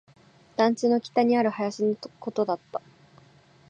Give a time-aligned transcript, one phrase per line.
[0.57, 2.81] 団地の北にある林のことだった